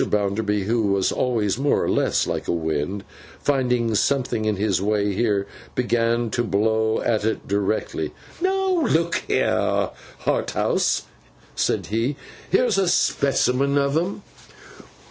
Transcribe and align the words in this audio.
Bounderby, 0.09 0.63
who 0.63 0.87
was 0.87 1.11
always 1.11 1.59
more 1.59 1.83
or 1.83 1.87
less 1.87 2.25
like 2.25 2.47
a 2.47 2.51
Wind, 2.51 3.03
finding 3.39 3.93
something 3.93 4.45
in 4.45 4.55
his 4.55 4.81
way 4.81 5.13
here, 5.13 5.45
began 5.75 6.31
to 6.31 6.43
blow 6.43 7.01
at 7.01 7.23
it 7.23 7.47
directly. 7.47 8.11
'Now, 8.41 8.83
look 8.87 9.17
here, 9.27 9.91
Harthouse,' 10.25 11.03
said 11.55 11.85
he, 11.91 12.15
'here's 12.49 12.79
a 12.79 12.87
specimen 12.87 13.77
of 13.77 13.95
'em. 13.95 14.23